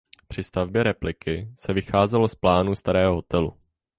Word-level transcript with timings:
Při 0.27 0.43
stavbě 0.43 0.83
repliky 0.83 1.51
se 1.55 1.73
vycházelo 1.73 2.27
z 2.29 2.35
plánů 2.35 2.75
starého 2.75 3.15
hotelu. 3.15 3.57